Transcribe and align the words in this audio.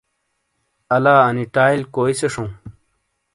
لا 1.03 1.15
انی 1.27 1.43
ٹائیل 1.55 1.81
کوئی 1.95 2.13
سے 2.19 2.27
شَوں۔ 2.33 2.49